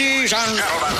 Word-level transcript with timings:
ladies 0.00 0.32
and 0.32 0.56
gentlemen. 0.58 0.94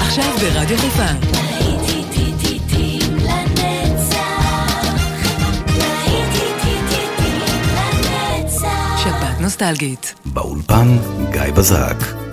עכשיו 0.00 0.32
ברדיו 0.40 0.78
חיפה. 0.78 1.38
נוסטלגית. 9.40 10.14
באולפן 10.24 10.98
גיא 11.32 11.52
בזרק. 11.52 12.27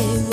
time. 0.00 0.29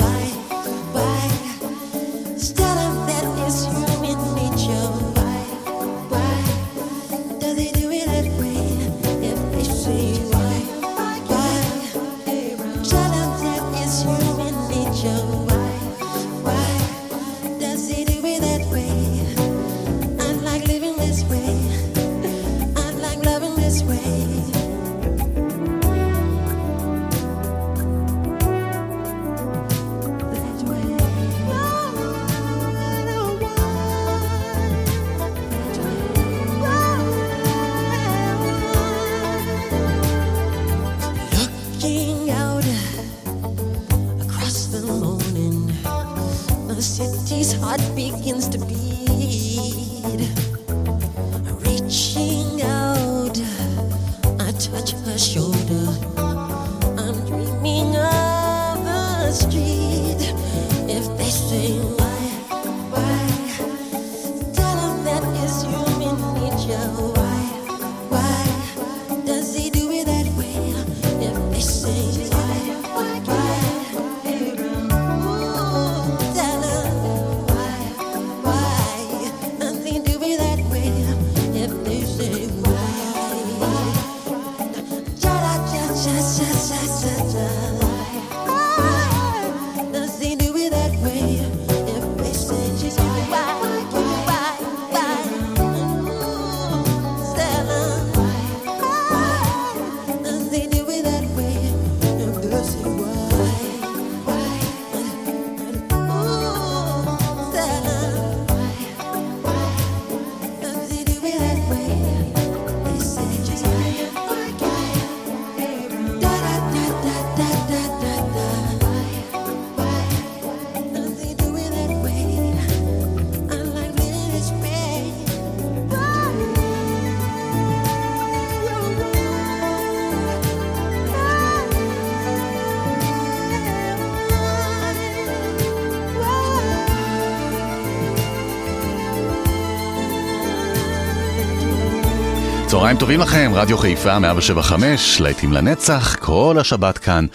צהריים 142.78 142.96
טובים 142.96 143.20
לכם, 143.20 143.52
רדיו 143.54 143.78
חיפה 143.78 144.18
175, 144.18 145.20
להיטים 145.20 145.52
לנצח, 145.52 146.16
כל 146.16 146.56
השבת 146.60 146.98
כאן, 146.98 147.26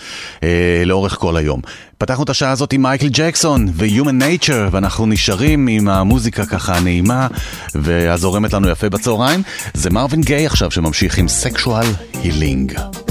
אה, 0.44 0.84
לאורך 0.86 1.16
כל 1.20 1.38
היום. 1.38 1.62
פתחנו 1.98 2.24
את 2.24 2.30
השעה 2.30 2.52
הזאת 2.52 2.74
עם 2.74 2.82
מייקל 2.82 3.08
ג'קסון 3.12 3.68
ו-Human 3.74 4.24
Nature, 4.24 4.70
ואנחנו 4.72 5.06
נשארים 5.06 5.68
עם 5.68 5.88
המוזיקה 5.88 6.46
ככה 6.46 6.78
הנעימה, 6.78 7.28
והזורמת 7.76 8.54
לנו 8.54 8.70
יפה 8.70 8.90
בצהריים. 8.90 9.44
זה 9.74 9.90
מרווין 9.90 10.22
גיי 10.22 10.46
עכשיו 10.46 10.72
שממשיך 10.72 11.18
עם 11.18 11.26
Sexual 11.26 12.16
Healing. 12.24 13.03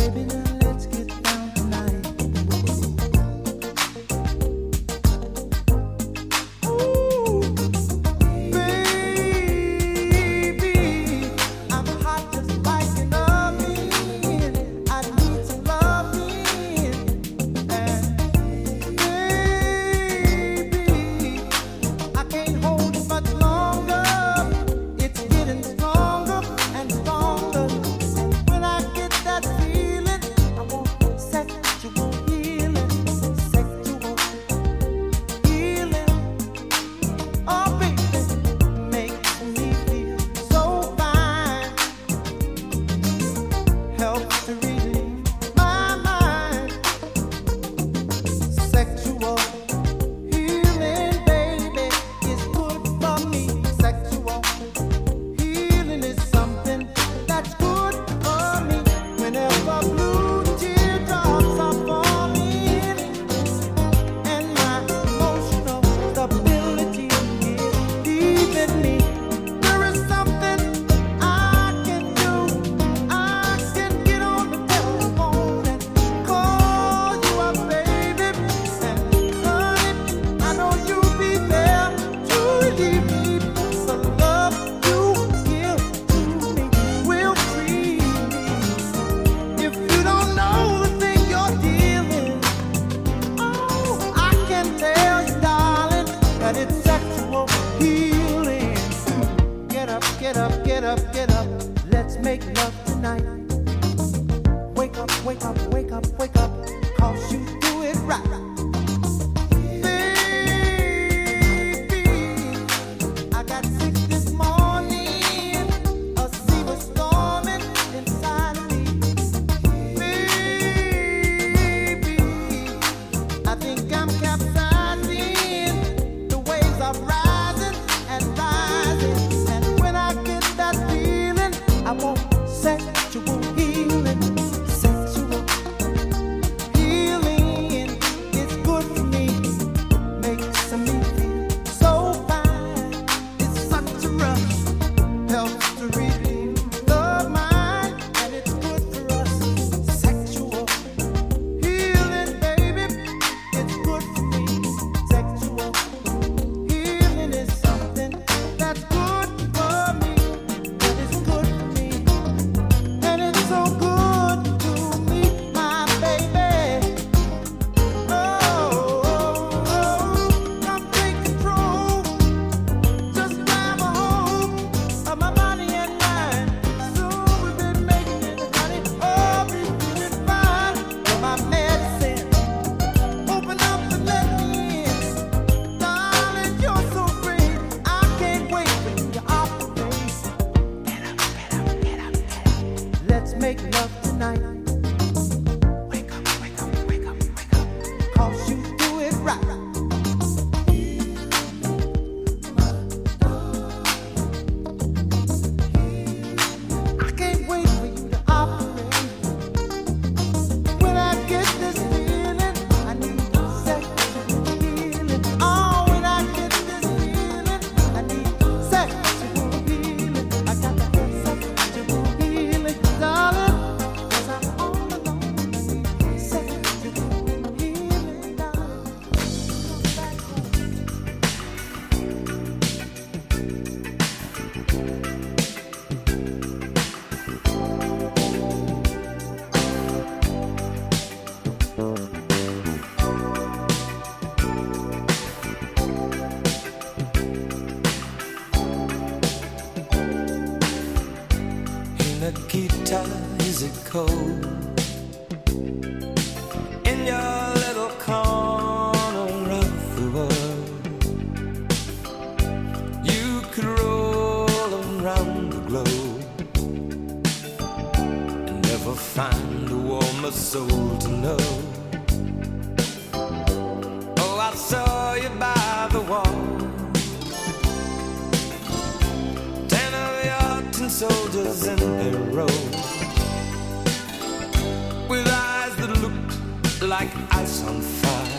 ice 287.30 287.62
on 287.64 287.80
fire. 287.80 288.38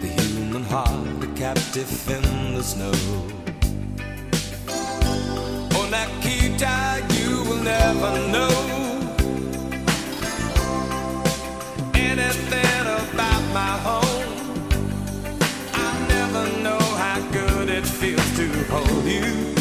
The 0.00 0.08
human 0.08 0.64
heart, 0.64 1.22
a 1.22 1.26
captive 1.34 2.08
in 2.08 2.54
the 2.54 2.62
snow. 2.62 2.92
Oh, 5.74 5.82
on 5.82 5.90
that 5.90 6.08
you 7.18 7.42
will 7.44 7.62
never 7.62 8.10
know 8.34 8.54
anything 11.94 12.86
about 13.02 13.42
my 13.60 13.74
home. 13.88 14.32
I 15.72 15.90
never 16.08 16.44
know 16.62 16.84
how 17.02 17.20
good 17.32 17.68
it 17.70 17.86
feels 17.86 18.36
to 18.36 18.46
hold 18.64 19.04
you. 19.04 19.59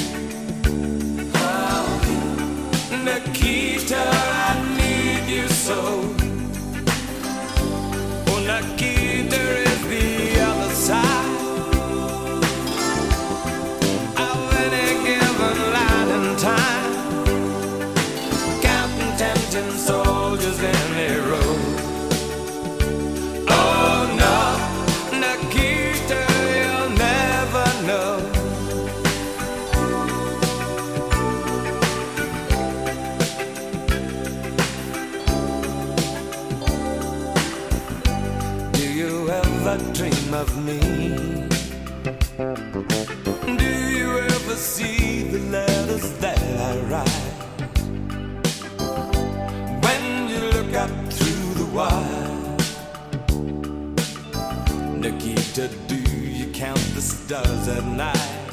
does 57.29 57.67
at 57.67 57.85
night. 57.85 58.49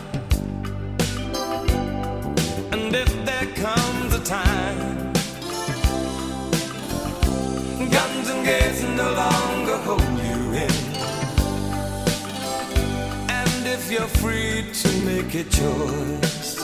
And 2.73 2.95
if 2.95 3.11
there 3.25 3.47
comes 3.55 4.15
a 4.15 4.23
time, 4.23 5.15
guns 7.91 8.29
and 8.29 8.45
gates 8.45 8.83
no 8.83 9.09
longer 9.15 9.79
hold 9.79 10.19
you 10.29 10.41
in. 10.65 10.77
And 13.31 13.67
if 13.67 13.91
you're 13.91 14.13
free 14.21 14.71
to 14.71 14.89
make 15.07 15.35
a 15.35 15.45
choice, 15.45 16.57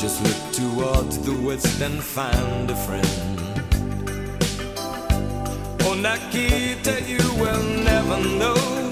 just 0.00 0.20
look 0.26 0.42
towards 0.52 1.18
the 1.18 1.40
west 1.46 1.80
and 1.80 2.02
find 2.02 2.68
a 2.68 2.76
friend. 2.86 3.38
Oh, 5.84 5.94
Nikita, 5.94 7.02
you 7.06 7.22
will 7.40 7.62
never 7.84 8.18
know. 8.36 8.91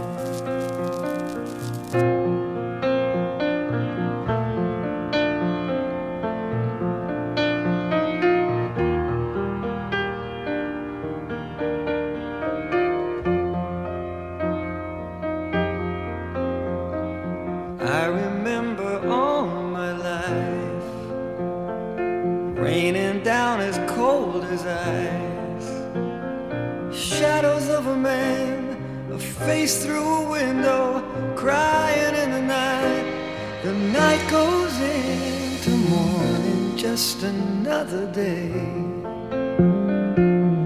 just 36.91 37.23
another 37.23 38.05
day. 38.11 38.51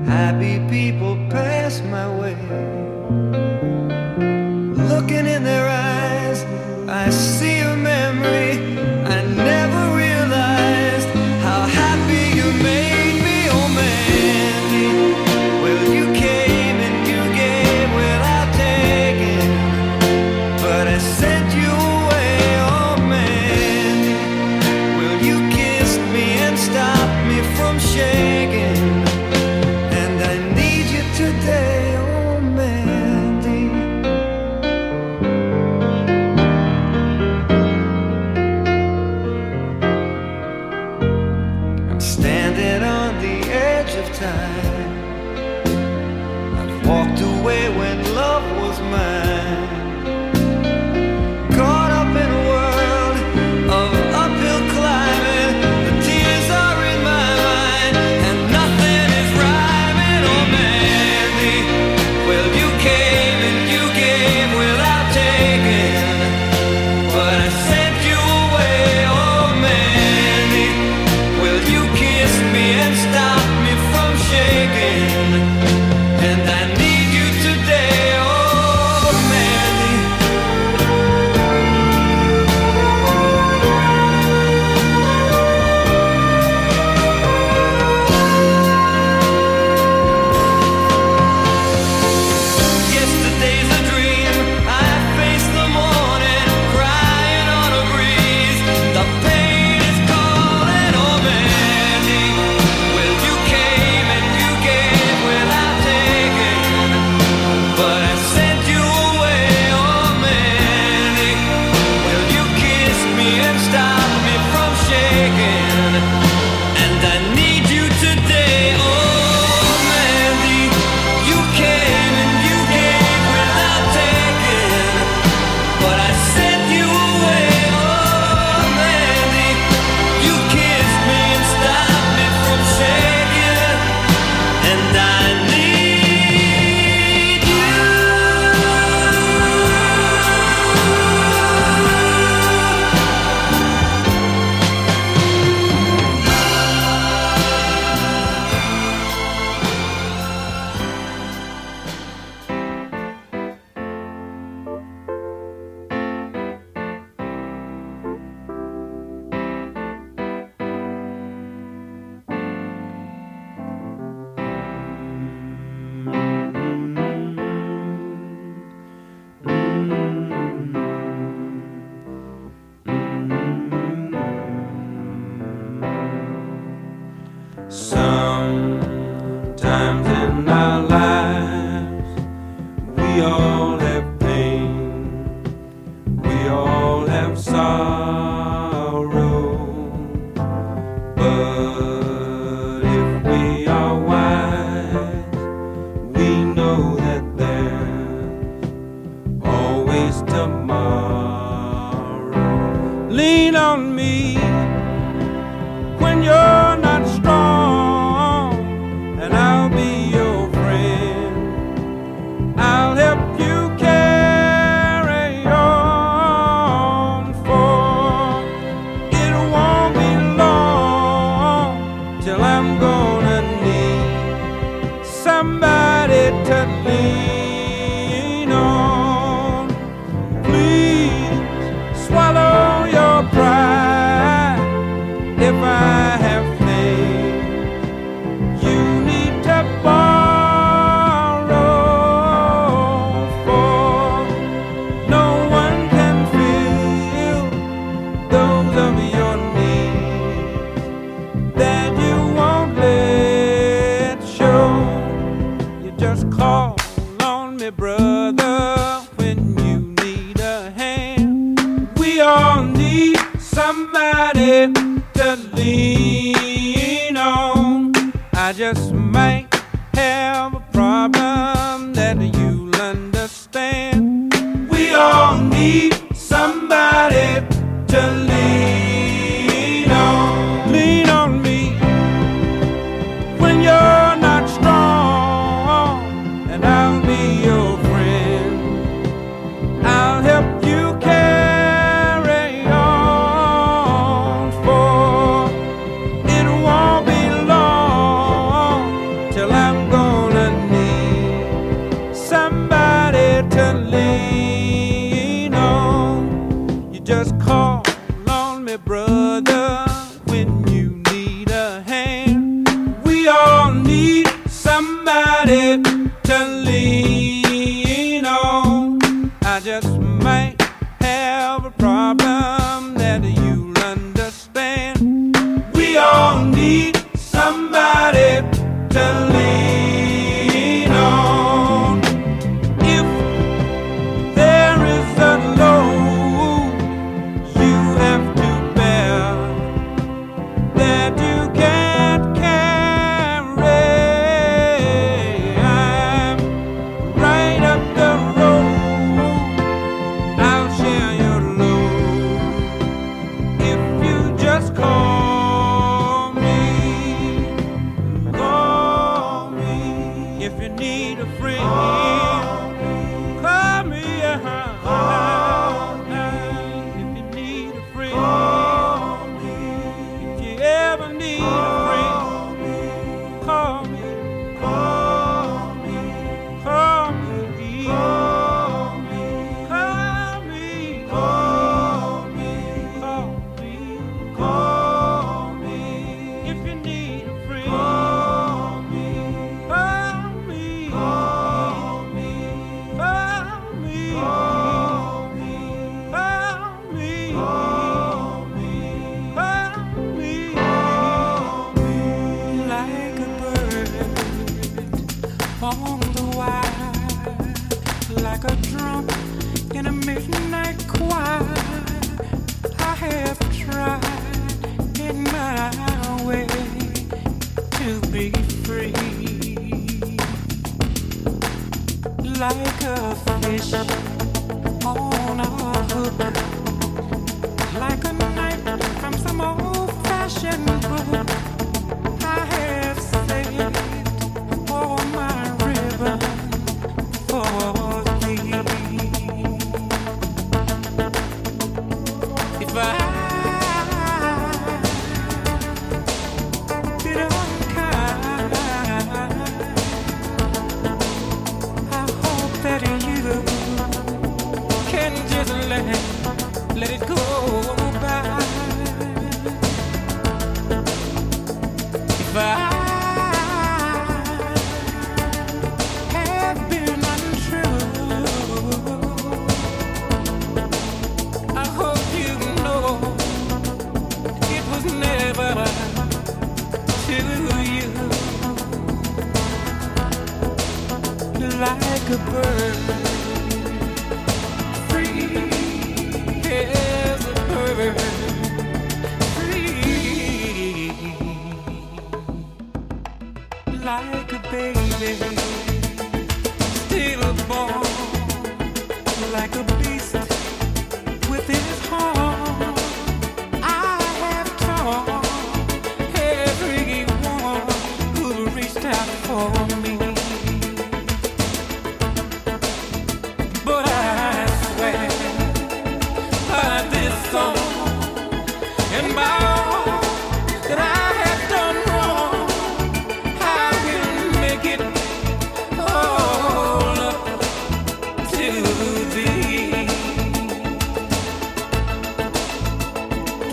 Happy 0.08 0.64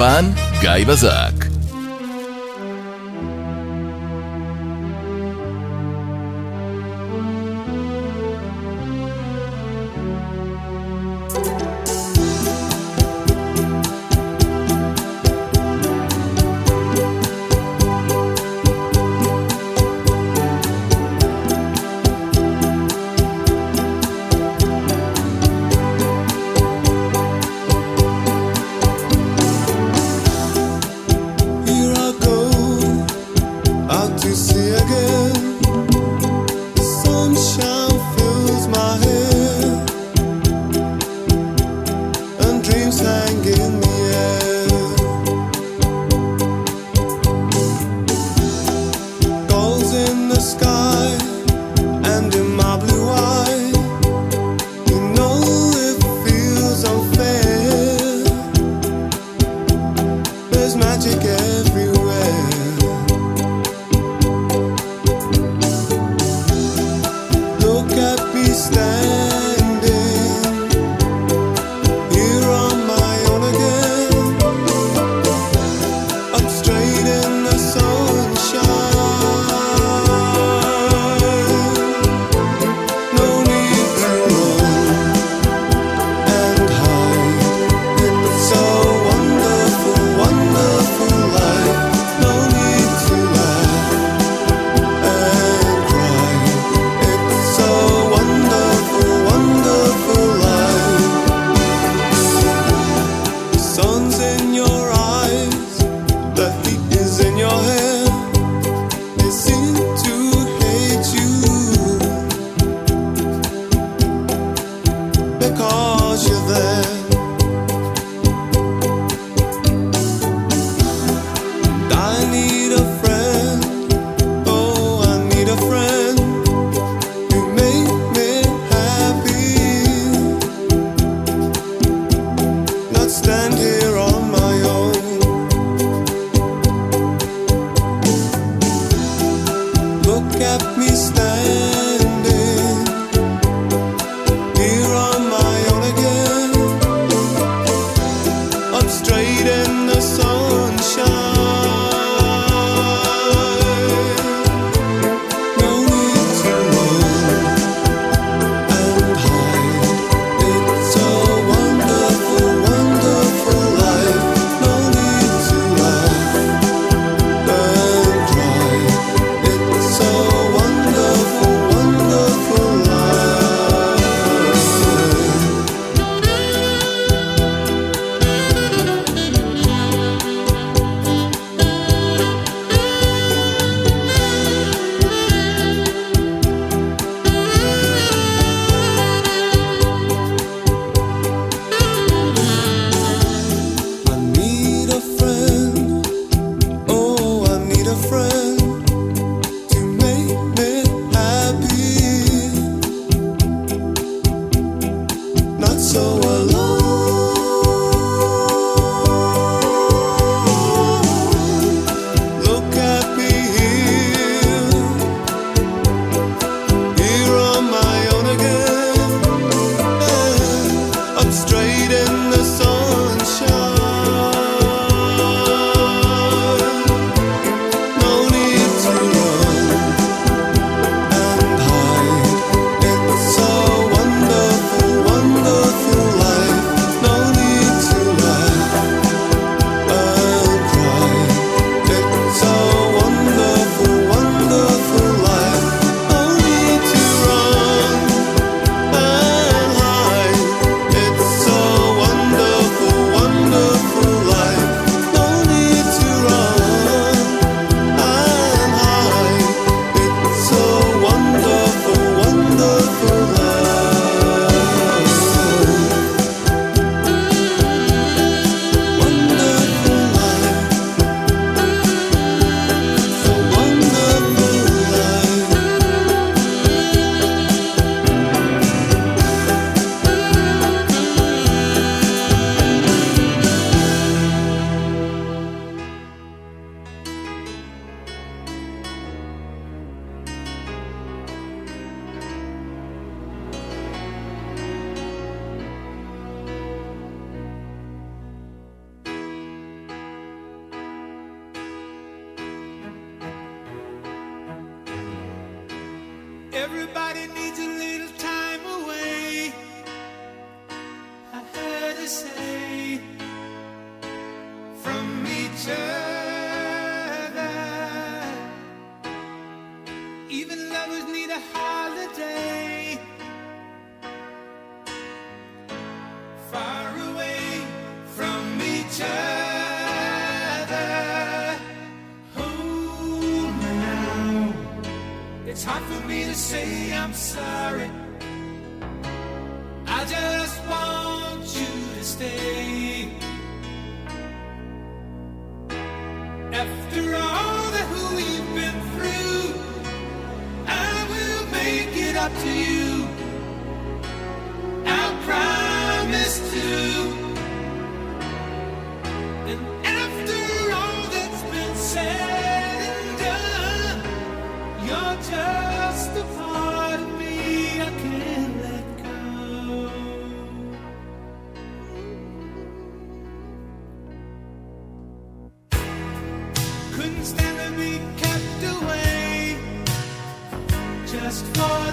באולפן 0.00 0.30
גיא 0.60 0.86
בזק. 0.86 1.29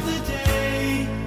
The 0.05 0.19
day 0.27 1.26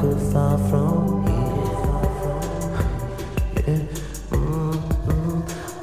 could 0.00 0.20
far 0.32 0.58
from 0.68 1.26
here. 1.26 1.36
Yeah. 3.66 3.82
Mmm. 4.30 4.76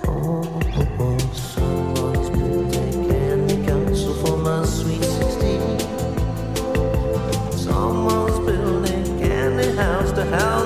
Oh, 0.07 0.61
oh, 0.77 0.99
oh. 0.99 1.17
for 4.25 4.37
my 4.37 4.65
sweet 4.65 5.03
16. 5.03 5.79
Someone's 7.57 8.39
building 8.45 9.19
candy 9.19 9.67
to 10.13 10.25
house. 10.25 10.62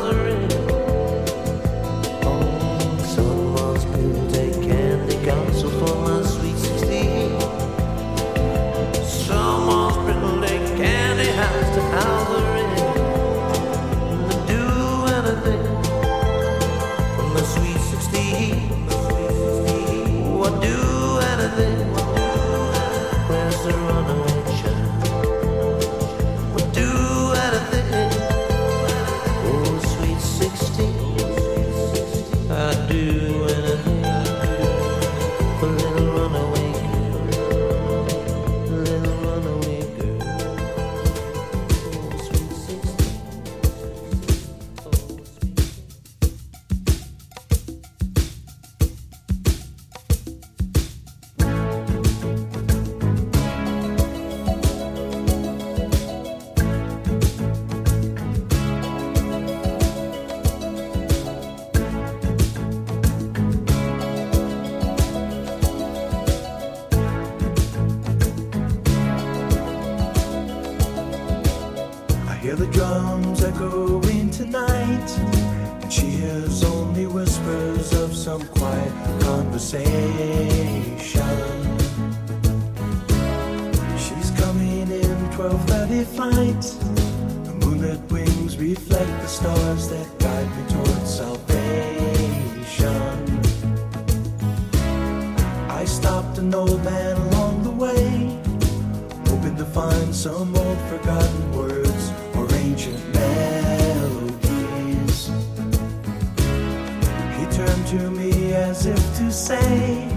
to 107.87 108.11
me 108.11 108.53
as 108.53 108.85
if 108.85 108.99
to 109.17 109.31
say 109.31 110.16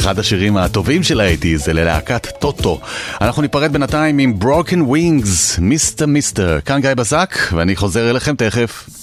אחד 0.00 0.18
השירים 0.18 0.56
הטובים 0.56 1.02
של 1.02 1.20
האייטיז 1.20 1.64
זה 1.64 1.72
ללהקת 1.72 2.26
טוטו. 2.38 2.80
אנחנו 3.20 3.42
ניפרד 3.42 3.72
בינתיים 3.72 4.18
עם 4.18 4.34
Broken 4.42 4.78
Wings, 4.90 5.60
מיסטר 5.60 6.06
מיסטר. 6.06 6.58
כאן 6.64 6.80
גיא 6.80 6.94
בזק, 6.94 7.34
ואני 7.52 7.76
חוזר 7.76 8.10
אליכם 8.10 8.36
תכף. 8.36 8.99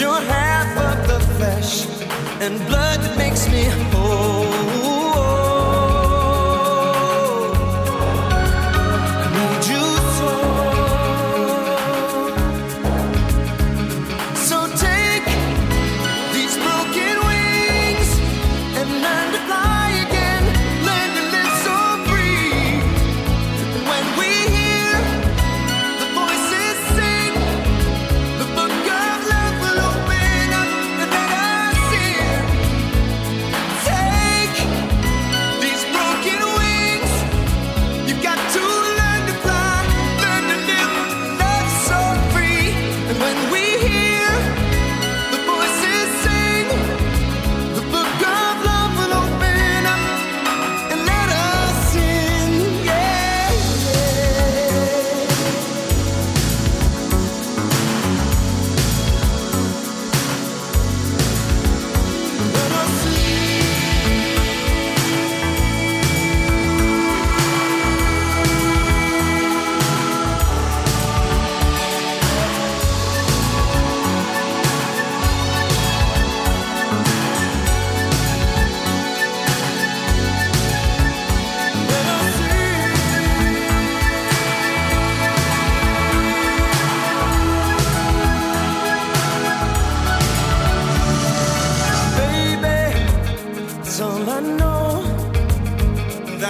your 0.00 0.20
half 0.20 1.00
of 1.00 1.08
the 1.08 1.18
flesh 1.34 1.86
and 2.40 2.56
blood 2.66 3.00
that 3.00 3.27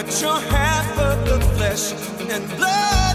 that 0.03 0.20
you're 0.20 0.40
half 0.53 0.99
of 0.99 1.24
the 1.26 1.40
flesh 1.57 1.92
and 2.30 2.49
blood. 2.57 3.07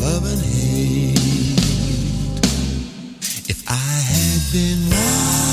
hate. 0.00 1.18
If 3.48 3.64
I 3.68 3.74
had 3.74 4.52
been 4.52 4.90
right. 4.90 5.49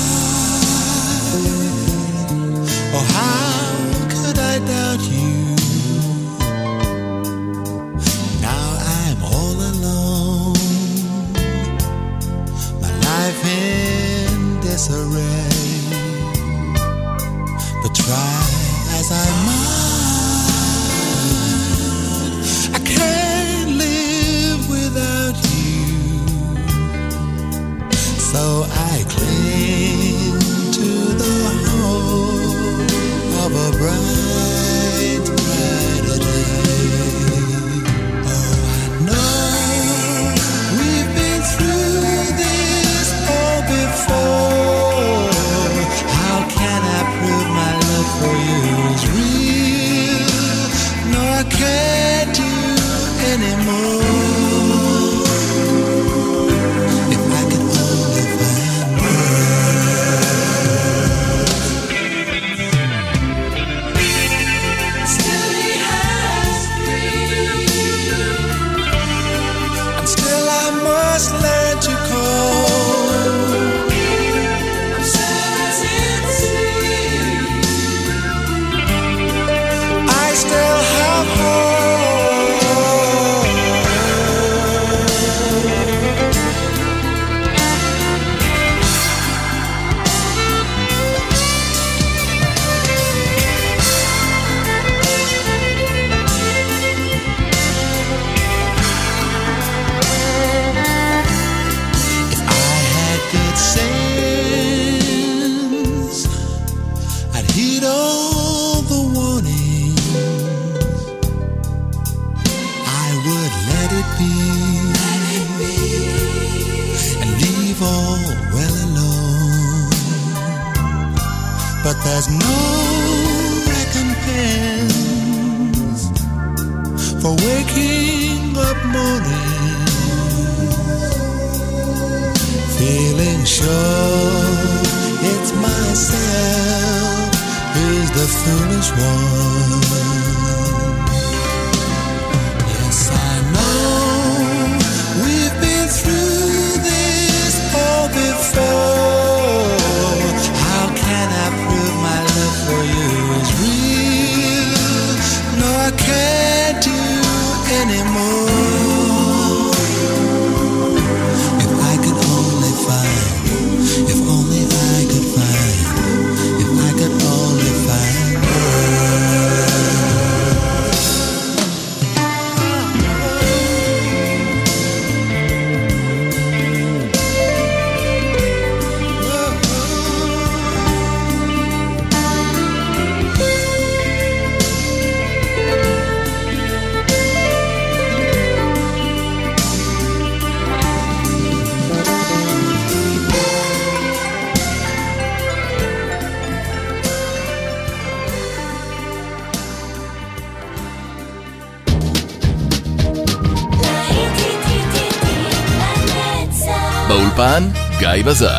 Saiba 208.18 208.34
Zan. 208.34 208.57